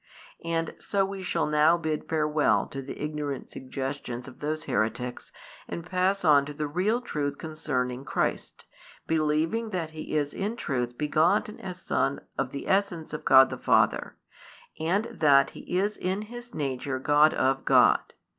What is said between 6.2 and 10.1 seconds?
on to the real truth concerning Christ, believing that